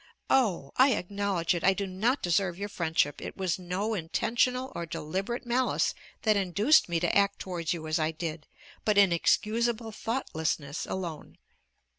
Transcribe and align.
Oh! 0.31 0.71
I 0.77 0.93
acknowledge 0.93 1.53
it, 1.53 1.63
I 1.63 1.75
do 1.75 1.85
not 1.85 2.23
deserve 2.23 2.57
your 2.57 2.69
friendship. 2.69 3.21
It 3.21 3.37
was 3.37 3.59
no 3.59 3.93
intentional 3.93 4.71
or 4.73 4.87
deliberate 4.87 5.45
malice 5.45 5.93
that 6.23 6.35
induced 6.35 6.89
me 6.89 6.99
to 7.01 7.15
act 7.15 7.37
towards 7.37 7.71
you 7.71 7.85
as 7.85 7.99
I 7.99 8.09
did 8.09 8.47
but 8.83 8.97
inexcusable 8.97 9.91
thoughtlessness 9.91 10.87
alone. 10.87 11.37